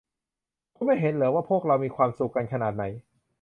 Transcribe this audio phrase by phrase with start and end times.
[0.75, 2.83] คุณไม่เห็นหรอว่าพวกเรามีความสุขกันขนาดไหน